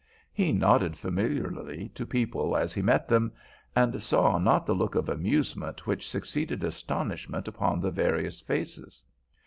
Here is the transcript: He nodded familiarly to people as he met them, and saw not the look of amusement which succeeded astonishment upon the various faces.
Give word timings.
He 0.33 0.51
nodded 0.51 0.97
familiarly 0.97 1.89
to 1.93 2.07
people 2.07 2.57
as 2.57 2.73
he 2.73 2.81
met 2.81 3.07
them, 3.07 3.31
and 3.75 4.01
saw 4.01 4.39
not 4.39 4.65
the 4.65 4.73
look 4.73 4.95
of 4.95 5.07
amusement 5.07 5.85
which 5.85 6.09
succeeded 6.09 6.63
astonishment 6.63 7.47
upon 7.47 7.79
the 7.81 7.91
various 7.91 8.41
faces. 8.41 9.03